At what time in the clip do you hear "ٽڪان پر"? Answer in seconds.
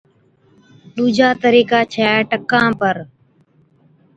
2.31-2.95